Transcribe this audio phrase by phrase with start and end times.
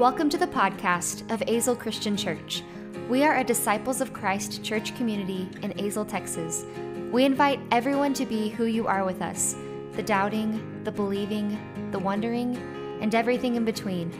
[0.00, 2.62] Welcome to the podcast of Azle Christian Church.
[3.10, 6.64] We are a Disciples of Christ church community in Azle, Texas.
[7.12, 9.56] We invite everyone to be who you are with us
[9.92, 11.58] the doubting, the believing,
[11.90, 12.56] the wondering,
[13.02, 14.10] and everything in between.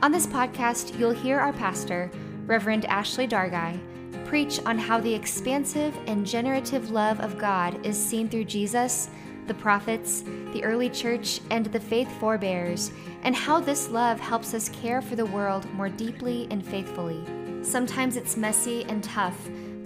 [0.00, 2.10] On this podcast, you'll hear our pastor,
[2.46, 3.78] Reverend Ashley Dargai,
[4.24, 9.10] preach on how the expansive and generative love of God is seen through Jesus,
[9.50, 10.22] the prophets,
[10.52, 12.92] the early church, and the faith forebears,
[13.24, 17.20] and how this love helps us care for the world more deeply and faithfully.
[17.64, 19.36] Sometimes it's messy and tough,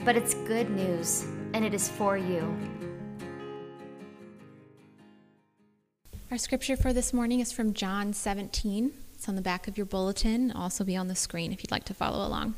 [0.04, 1.24] but it's good news,
[1.54, 2.54] and it is for you.
[6.30, 8.92] Our scripture for this morning is from John 17.
[9.14, 11.84] It's on the back of your bulletin, also be on the screen if you'd like
[11.84, 12.54] to follow along.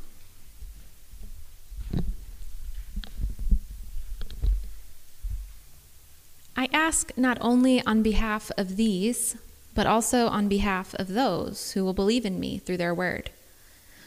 [6.56, 9.36] I ask not only on behalf of these,
[9.74, 13.30] but also on behalf of those who will believe in me through their word,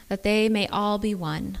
[0.08, 1.58] that they may all be one.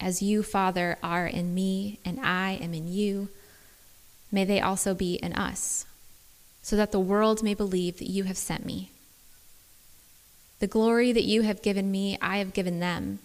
[0.00, 3.28] As you, Father, are in me, and I am in you,
[4.30, 5.84] may they also be in us,
[6.62, 8.92] so that the world may believe that you have sent me.
[10.60, 13.18] The glory that you have given me, I have given them,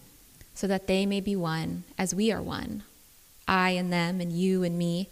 [0.54, 2.82] so that they may be one, as we are one,
[3.46, 5.08] I and them, and you and me,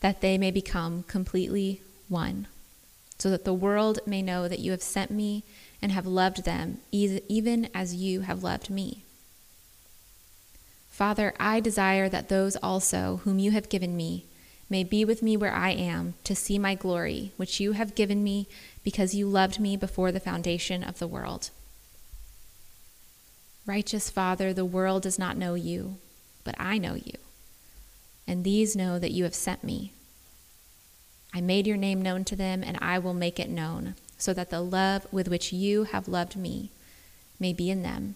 [0.00, 2.46] that they may become completely one
[3.18, 5.42] so that the world may know that you have sent me
[5.82, 9.02] and have loved them, even as you have loved me.
[10.88, 14.24] Father, I desire that those also whom you have given me
[14.70, 18.22] may be with me where I am to see my glory, which you have given
[18.22, 18.46] me
[18.84, 21.50] because you loved me before the foundation of the world.
[23.66, 25.96] Righteous Father, the world does not know you,
[26.44, 27.14] but I know you,
[28.28, 29.92] and these know that you have sent me.
[31.34, 34.50] I made your name known to them, and I will make it known, so that
[34.50, 36.70] the love with which you have loved me
[37.40, 38.14] may be in them,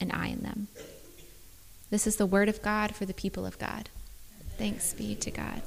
[0.00, 0.68] and I in them.
[1.90, 3.88] This is the word of God for the people of God.
[4.58, 5.62] Thanks be to God.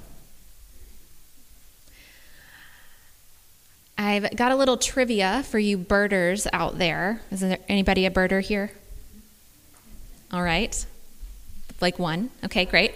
[3.98, 7.22] I've got a little trivia for you birders out there.
[7.32, 8.72] Is there anybody a birder here?
[10.32, 10.86] All right.
[11.82, 12.30] Like one.
[12.44, 12.94] Okay, great.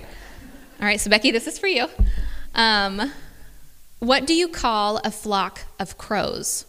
[0.82, 1.88] All right, so Becky, this is for you.
[2.56, 3.12] Um,
[4.00, 6.66] what do you call a flock of crows?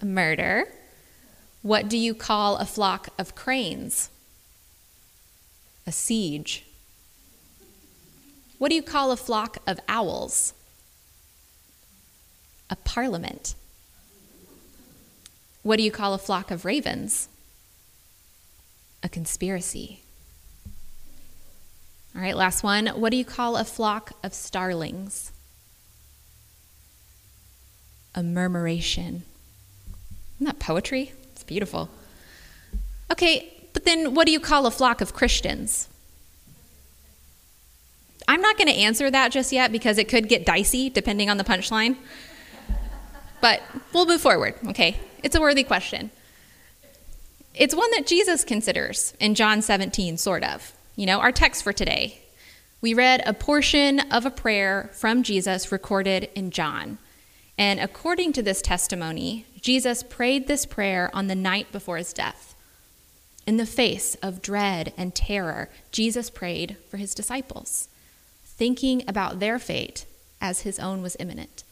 [0.00, 0.68] A murder.
[1.62, 4.08] What do you call a flock of cranes?
[5.84, 6.64] A siege.
[8.58, 10.54] What do you call a flock of owls?
[12.70, 13.56] A parliament.
[15.64, 17.28] What do you call a flock of ravens?
[19.02, 20.02] A conspiracy.
[22.14, 22.88] All right, last one.
[22.88, 25.32] What do you call a flock of starlings?
[28.14, 29.22] a murmuration.
[30.36, 31.12] Isn't that poetry?
[31.32, 31.88] It's beautiful.
[33.10, 35.88] Okay, but then what do you call a flock of Christians?
[38.28, 41.36] I'm not going to answer that just yet because it could get dicey depending on
[41.36, 41.96] the punchline.
[43.40, 43.62] But
[43.92, 44.98] we'll move forward, okay?
[45.22, 46.10] It's a worthy question.
[47.54, 50.72] It's one that Jesus considers in John 17, sort of.
[50.96, 52.20] You know, our text for today.
[52.80, 56.98] We read a portion of a prayer from Jesus recorded in John.
[57.58, 62.54] And according to this testimony, Jesus prayed this prayer on the night before his death.
[63.46, 67.88] In the face of dread and terror, Jesus prayed for his disciples,
[68.44, 70.06] thinking about their fate
[70.40, 71.64] as his own was imminent.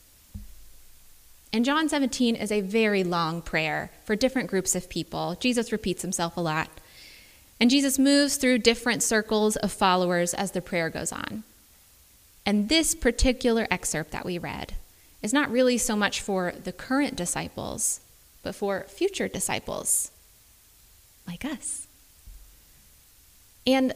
[1.53, 5.37] And John 17 is a very long prayer for different groups of people.
[5.41, 6.69] Jesus repeats himself a lot.
[7.61, 11.43] And Jesus moves through different circles of followers as the prayer goes on.
[12.47, 14.75] And this particular excerpt that we read
[15.23, 18.01] is not really so much for the current disciples,
[18.43, 20.11] but for future disciples
[21.27, 21.87] like us.
[23.67, 23.93] And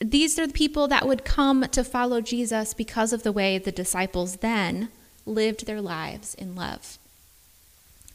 [0.00, 3.72] these are the people that would come to follow Jesus because of the way the
[3.72, 4.88] disciples then
[5.26, 6.98] lived their lives in love.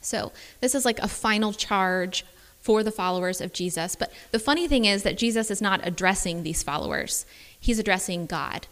[0.01, 2.25] So, this is like a final charge
[2.61, 3.95] for the followers of Jesus.
[3.95, 7.25] But the funny thing is that Jesus is not addressing these followers,
[7.59, 8.67] he's addressing God.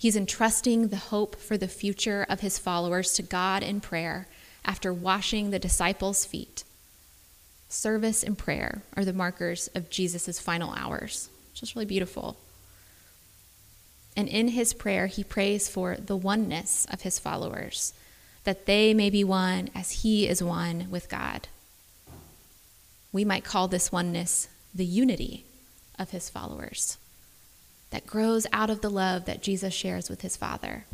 [0.00, 4.28] He's entrusting the hope for the future of his followers to God in prayer
[4.64, 6.62] after washing the disciples' feet.
[7.68, 12.36] Service and prayer are the markers of Jesus' final hours, which is really beautiful.
[14.16, 17.92] And in his prayer, he prays for the oneness of his followers,
[18.44, 21.48] that they may be one as he is one with God.
[23.12, 25.44] We might call this oneness the unity
[25.98, 26.98] of his followers
[27.90, 30.84] that grows out of the love that Jesus shares with his Father.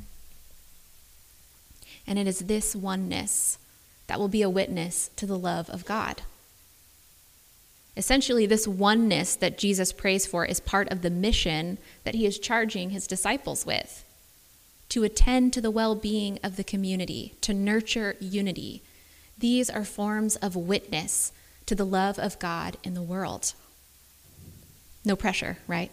[2.06, 3.58] And it is this oneness
[4.06, 6.22] that will be a witness to the love of God.
[7.96, 12.38] Essentially, this oneness that Jesus prays for is part of the mission that he is
[12.38, 14.05] charging his disciples with
[14.88, 18.82] to attend to the well being of the community, to nurture unity.
[19.38, 21.32] These are forms of witness
[21.66, 23.55] to the love of God in the world.
[25.05, 25.90] No pressure, right?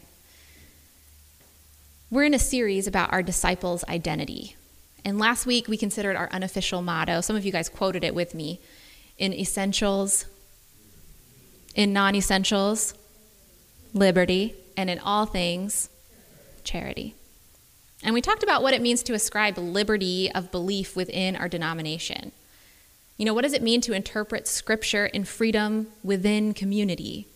[2.10, 4.56] We're in a series about our disciples' identity.
[5.04, 7.22] And last week we considered our unofficial motto.
[7.22, 8.60] Some of you guys quoted it with me
[9.18, 10.26] in essentials,
[11.76, 12.94] in non essentials,
[13.94, 15.90] liberty, and in all things,
[16.64, 17.16] charity.
[18.04, 22.32] And we talked about what it means to ascribe liberty of belief within our denomination.
[23.22, 27.28] You know, what does it mean to interpret scripture in freedom within community?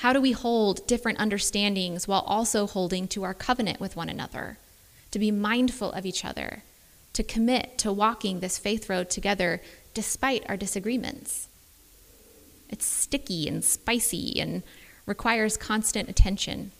[0.00, 4.58] How do we hold different understandings while also holding to our covenant with one another?
[5.12, 6.64] To be mindful of each other,
[7.14, 9.62] to commit to walking this faith road together
[9.94, 11.48] despite our disagreements.
[12.68, 14.62] It's sticky and spicy and
[15.06, 16.72] requires constant attention.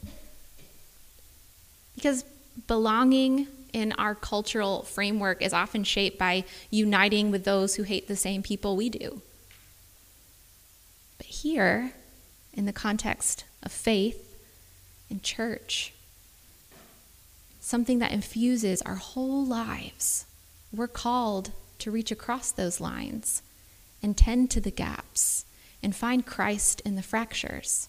[1.95, 2.27] Because
[2.67, 8.17] belonging in our cultural framework is often shaped by uniting with those who hate the
[8.17, 9.23] same people we do.
[11.19, 11.93] But here,
[12.53, 14.37] in the context of faith
[15.09, 15.93] and church,
[17.61, 20.25] something that infuses our whole lives,
[20.73, 23.43] we're called to reach across those lines
[24.03, 25.45] and tend to the gaps
[25.83, 27.89] and find Christ in the fractures,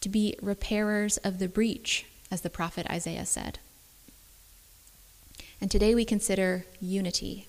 [0.00, 3.58] to be repairers of the breach, as the prophet Isaiah said.
[5.60, 7.46] And today we consider unity.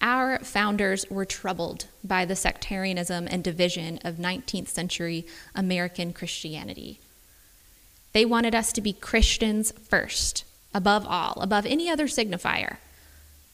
[0.00, 7.00] Our founders were troubled by the sectarianism and division of 19th century American Christianity.
[8.12, 12.76] They wanted us to be Christians first, above all, above any other signifier.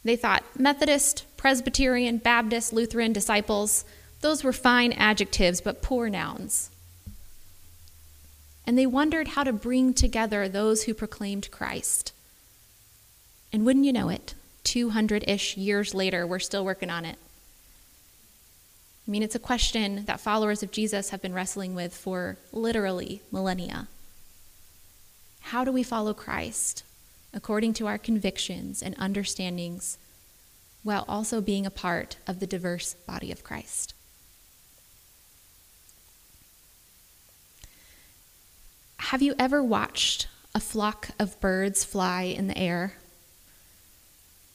[0.04, 3.84] They thought Methodist, Presbyterian, Baptist, Lutheran, disciples,
[4.20, 6.70] those were fine adjectives but poor nouns.
[8.66, 12.12] And they wondered how to bring together those who proclaimed Christ.
[13.52, 17.16] And wouldn't you know it, 200 ish years later, we're still working on it.
[19.06, 23.22] I mean, it's a question that followers of Jesus have been wrestling with for literally
[23.32, 23.88] millennia.
[25.40, 26.84] How do we follow Christ
[27.34, 29.98] according to our convictions and understandings
[30.82, 33.94] while also being a part of the diverse body of Christ?
[38.98, 42.94] Have you ever watched a flock of birds fly in the air?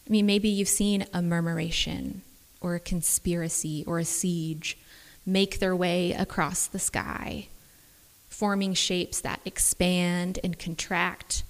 [0.07, 2.21] I mean, maybe you've seen a murmuration
[2.61, 4.77] or a conspiracy or a siege
[5.25, 7.47] make their way across the sky,
[8.29, 11.43] forming shapes that expand and contract.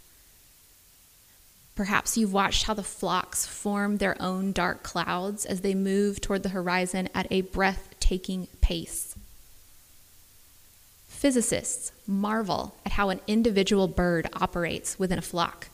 [1.75, 6.44] Perhaps you've watched how the flocks form their own dark clouds as they move toward
[6.44, 9.16] the horizon at a breathtaking pace.
[11.07, 15.68] Physicists marvel at how an individual bird operates within a flock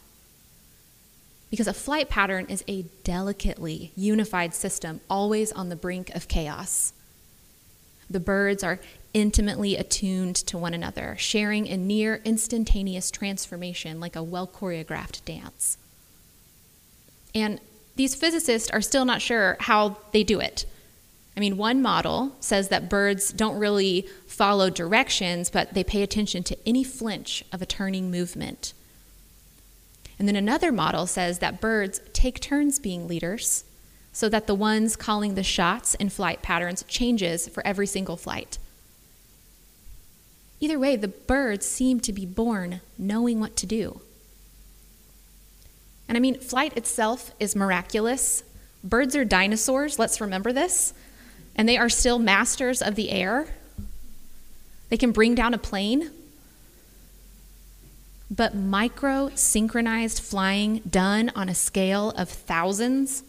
[1.51, 6.93] because a flight pattern is a delicately unified system, always on the brink of chaos.
[8.09, 8.79] The birds are
[9.13, 15.77] intimately attuned to one another, sharing a near instantaneous transformation like a well choreographed dance.
[17.35, 17.59] And
[17.97, 20.65] these physicists are still not sure how they do it.
[21.35, 26.43] I mean, one model says that birds don't really follow directions, but they pay attention
[26.43, 28.73] to any flinch of a turning movement.
[30.21, 33.63] And then another model says that birds take turns being leaders
[34.13, 38.59] so that the ones calling the shots in flight patterns changes for every single flight.
[40.59, 44.01] Either way, the birds seem to be born knowing what to do.
[46.07, 48.43] And I mean, flight itself is miraculous.
[48.83, 50.93] Birds are dinosaurs, let's remember this.
[51.55, 53.47] And they are still masters of the air.
[54.89, 56.11] They can bring down a plane
[58.31, 63.23] but micro synchronized flying done on a scale of thousands.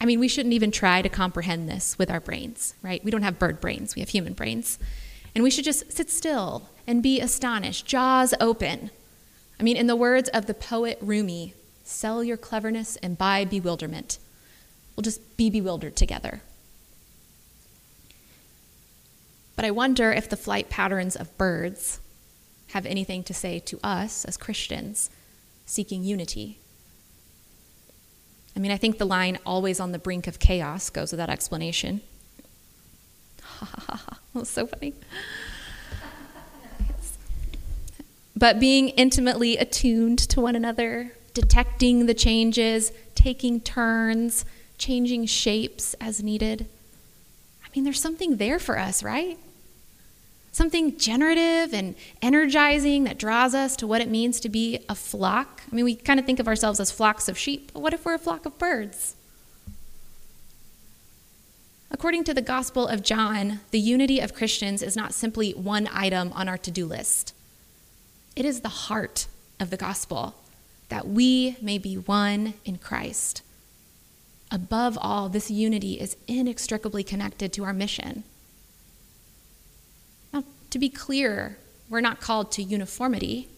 [0.00, 3.02] I mean, we shouldn't even try to comprehend this with our brains, right?
[3.04, 4.80] We don't have bird brains, we have human brains.
[5.34, 8.90] And we should just sit still and be astonished, jaws open.
[9.60, 11.54] I mean, in the words of the poet Rumi,
[11.84, 14.18] sell your cleverness and buy bewilderment.
[14.96, 16.42] We'll just be bewildered together.
[19.54, 22.00] But I wonder if the flight patterns of birds
[22.68, 25.10] have anything to say to us as Christians
[25.66, 26.58] seeking unity.
[28.56, 31.30] I mean, I think the line always on the brink of chaos goes with that
[31.30, 32.00] explanation.
[33.42, 34.18] Ha ha ha ha.
[34.32, 34.94] That was so funny.
[38.36, 44.44] But being intimately attuned to one another, detecting the changes, taking turns,
[44.76, 46.66] changing shapes as needed.
[47.64, 49.38] I mean, there's something there for us, right?
[50.58, 55.62] Something generative and energizing that draws us to what it means to be a flock.
[55.70, 58.04] I mean, we kind of think of ourselves as flocks of sheep, but what if
[58.04, 59.14] we're a flock of birds?
[61.92, 66.32] According to the Gospel of John, the unity of Christians is not simply one item
[66.32, 67.32] on our to do list.
[68.34, 69.28] It is the heart
[69.60, 70.34] of the gospel
[70.88, 73.42] that we may be one in Christ.
[74.50, 78.24] Above all, this unity is inextricably connected to our mission.
[80.70, 81.58] To be clear,
[81.88, 83.48] we're not called to uniformity,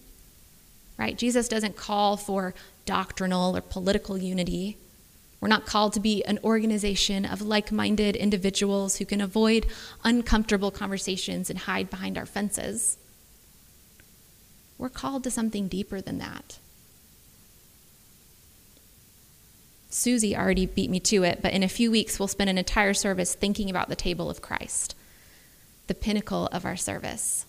[0.97, 1.17] right?
[1.17, 2.55] Jesus doesn't call for
[2.87, 4.77] doctrinal or political unity.
[5.41, 9.67] We're not called to be an organization of like minded individuals who can avoid
[10.05, 12.99] uncomfortable conversations and hide behind our fences.
[14.79, 16.59] We're called to something deeper than that.
[19.91, 22.95] Susie already beat me to it, but in a few weeks, we'll spend an entire
[22.95, 24.95] service thinking about the table of Christ,
[25.91, 27.47] the pinnacle of our service.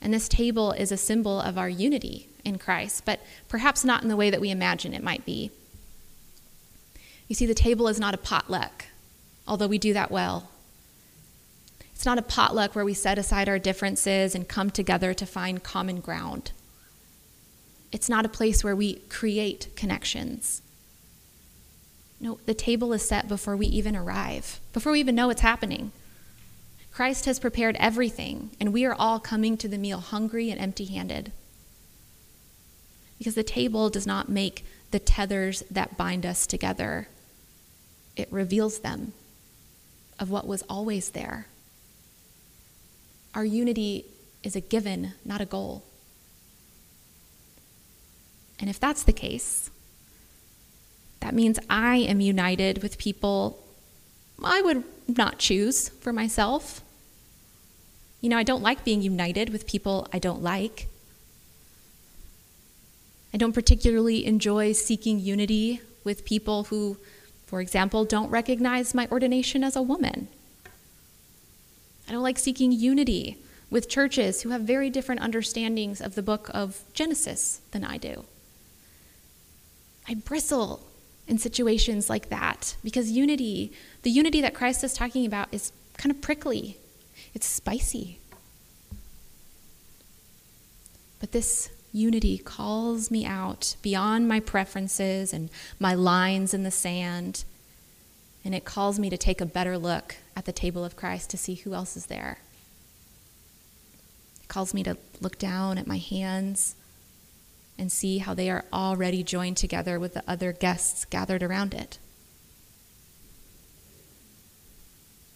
[0.00, 3.18] And this table is a symbol of our unity in Christ, but
[3.48, 5.50] perhaps not in the way that we imagine it might be.
[7.26, 8.84] You see, the table is not a potluck,
[9.44, 10.50] although we do that well.
[11.92, 15.64] It's not a potluck where we set aside our differences and come together to find
[15.64, 16.52] common ground.
[17.90, 20.62] It's not a place where we create connections.
[22.20, 25.90] No, the table is set before we even arrive, before we even know what's happening.
[26.92, 30.84] Christ has prepared everything, and we are all coming to the meal hungry and empty
[30.84, 31.32] handed.
[33.18, 37.08] Because the table does not make the tethers that bind us together,
[38.14, 39.14] it reveals them
[40.18, 41.46] of what was always there.
[43.34, 44.04] Our unity
[44.42, 45.84] is a given, not a goal.
[48.60, 49.70] And if that's the case,
[51.20, 53.61] that means I am united with people
[54.44, 56.82] I would not choose for myself.
[58.20, 60.88] You know, I don't like being united with people I don't like.
[63.34, 66.98] I don't particularly enjoy seeking unity with people who,
[67.46, 70.28] for example, don't recognize my ordination as a woman.
[72.08, 73.38] I don't like seeking unity
[73.70, 78.24] with churches who have very different understandings of the book of Genesis than I do.
[80.06, 80.80] I bristle
[81.26, 86.10] in situations like that because unity, the unity that Christ is talking about, is kind
[86.10, 86.76] of prickly,
[87.34, 88.18] it's spicy.
[91.20, 97.44] But this unity calls me out beyond my preferences and my lines in the sand,
[98.44, 101.36] and it calls me to take a better look at the table of Christ to
[101.36, 102.38] see who else is there.
[104.42, 106.74] It calls me to look down at my hands
[107.82, 111.98] and see how they are already joined together with the other guests gathered around it.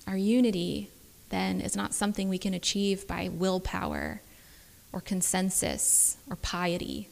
[0.07, 0.91] Our unity,
[1.31, 4.23] then, is not something we can achieve by willpower
[4.93, 7.09] or consensus or piety.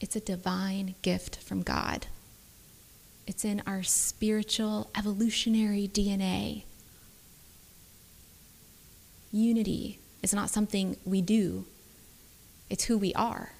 [0.00, 2.06] It's a divine gift from God.
[3.26, 6.62] It's in our spiritual evolutionary DNA.
[9.32, 11.66] Unity is not something we do,
[12.70, 13.52] it's who we are.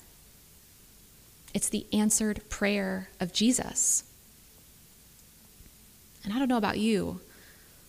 [1.52, 4.04] It's the answered prayer of Jesus.
[6.24, 7.20] And I don't know about you,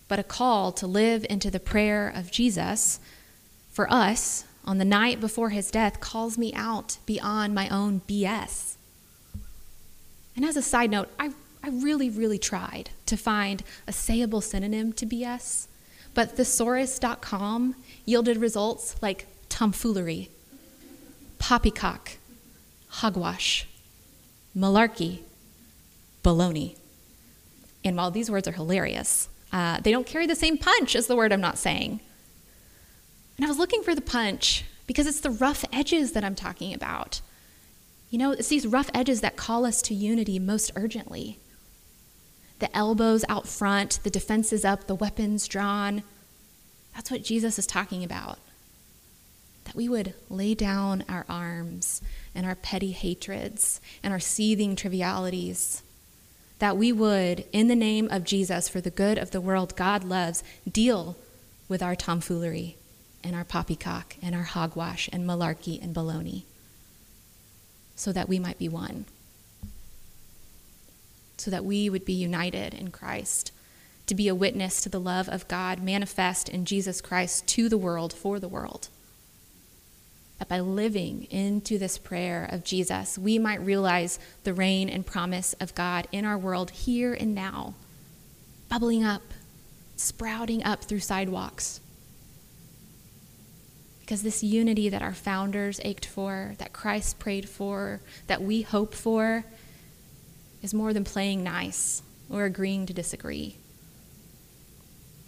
[0.07, 2.99] but a call to live into the prayer of Jesus
[3.69, 8.75] for us on the night before his death calls me out beyond my own BS.
[10.35, 11.31] And as a side note, I
[11.63, 15.67] I really, really tried to find a sayable synonym to BS,
[16.13, 17.75] but thesaurus.com
[18.05, 20.31] yielded results like tomfoolery,
[21.41, 22.11] poppycock,
[22.87, 23.67] hogwash,
[24.55, 25.21] malarkey,
[26.23, 26.75] baloney.
[27.83, 31.15] And while these words are hilarious, uh, they don't carry the same punch as the
[31.15, 31.99] word I'm not saying.
[33.35, 36.75] And I was looking for the punch because it's the rough edges that I'm talking
[36.75, 37.21] about.
[38.11, 41.39] You know, it's these rough edges that call us to unity most urgently
[42.59, 46.03] the elbows out front, the defenses up, the weapons drawn.
[46.93, 48.37] That's what Jesus is talking about.
[49.71, 52.01] That we would lay down our arms
[52.35, 55.81] and our petty hatreds and our seething trivialities.
[56.59, 60.03] That we would, in the name of Jesus, for the good of the world God
[60.03, 61.15] loves, deal
[61.69, 62.75] with our tomfoolery
[63.23, 66.43] and our poppycock and our hogwash and malarkey and baloney
[67.95, 69.05] so that we might be one
[71.37, 73.51] so that we would be united in Christ,
[74.05, 77.77] to be a witness to the love of God manifest in Jesus Christ to the
[77.77, 78.89] world, for the world.
[80.41, 85.53] That by living into this prayer of Jesus, we might realize the reign and promise
[85.59, 87.75] of God in our world here and now,
[88.67, 89.21] bubbling up
[89.97, 91.79] sprouting up through sidewalks.
[93.99, 98.95] Because this unity that our founders ached for, that Christ prayed for, that we hope
[98.95, 99.45] for,
[100.63, 103.57] is more than playing nice or agreeing to disagree.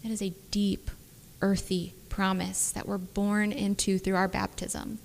[0.03, 0.89] It is a deep,
[1.39, 5.00] earthy promise that we're born into through our baptism.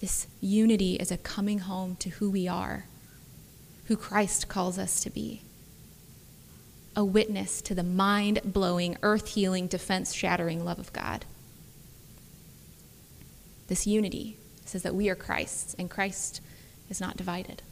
[0.00, 2.86] This unity is a coming home to who we are,
[3.84, 5.42] who Christ calls us to be.
[6.96, 11.24] A witness to the mind blowing, earth healing, defense shattering love of God.
[13.68, 16.40] This unity says that we are Christ's, and Christ
[16.90, 17.62] is not divided.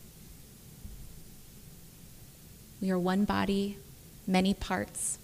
[2.81, 3.79] We are one body,
[4.29, 5.19] many parts,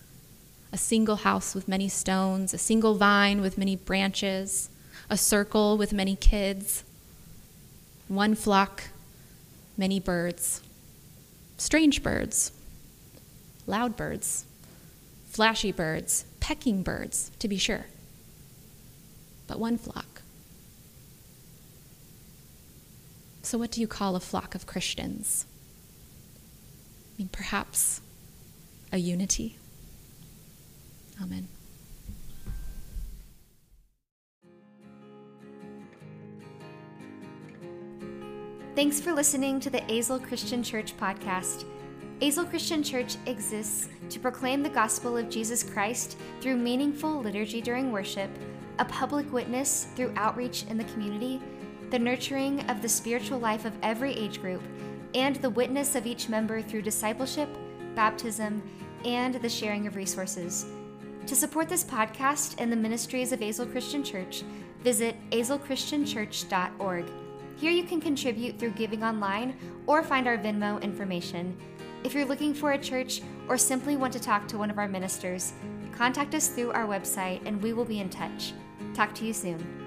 [0.73, 4.71] a single house with many stones, a single vine with many branches,
[5.09, 6.85] a circle with many kids,
[8.09, 8.85] one flock,
[9.77, 10.63] many birds,
[11.57, 12.53] strange birds,
[13.67, 14.45] loud birds,
[15.29, 17.87] flashy birds, pecking birds, to be sure,
[19.47, 20.23] but one flock.
[23.43, 25.47] So, what do you call a flock of Christians?
[27.15, 28.01] I mean, perhaps
[28.93, 29.57] a unity.
[31.23, 31.49] Amen.
[38.75, 41.65] Thanks for listening to the Azle Christian Church podcast.
[42.21, 47.93] Azle Christian Church exists to proclaim the gospel of Jesus Christ through meaningful liturgy during
[47.93, 48.31] worship,
[48.79, 51.41] a public witness through outreach in the community,
[51.91, 54.63] the nurturing of the spiritual life of every age group,
[55.15, 57.49] and the witness of each member through discipleship,
[57.95, 58.63] baptism,
[59.05, 60.67] and the sharing of resources.
[61.27, 64.43] To support this podcast and the ministries of Azle Christian Church,
[64.83, 67.05] visit azlechristianchurch.org.
[67.57, 71.57] Here you can contribute through giving online or find our Venmo information.
[72.03, 74.89] If you're looking for a church or simply want to talk to one of our
[74.89, 75.53] ministers,
[75.93, 78.55] contact us through our website and we will be in touch.
[78.95, 79.80] Talk to you soon.